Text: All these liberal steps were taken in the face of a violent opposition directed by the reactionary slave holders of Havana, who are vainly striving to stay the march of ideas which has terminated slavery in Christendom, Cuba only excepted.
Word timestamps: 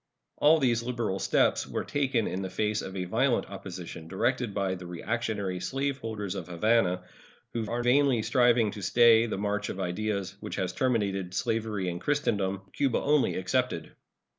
All 0.37 0.57
these 0.57 0.81
liberal 0.81 1.19
steps 1.19 1.67
were 1.67 1.83
taken 1.83 2.25
in 2.25 2.41
the 2.41 2.49
face 2.49 2.81
of 2.81 2.95
a 2.97 3.03
violent 3.05 3.45
opposition 3.51 4.07
directed 4.07 4.51
by 4.51 4.73
the 4.73 4.87
reactionary 4.87 5.59
slave 5.59 5.99
holders 5.99 6.33
of 6.33 6.47
Havana, 6.47 7.03
who 7.53 7.69
are 7.69 7.83
vainly 7.83 8.23
striving 8.23 8.71
to 8.71 8.81
stay 8.81 9.27
the 9.27 9.37
march 9.37 9.69
of 9.69 9.79
ideas 9.79 10.37
which 10.39 10.55
has 10.55 10.73
terminated 10.73 11.35
slavery 11.35 11.87
in 11.87 11.99
Christendom, 11.99 12.61
Cuba 12.73 12.97
only 12.97 13.35
excepted. 13.35 13.91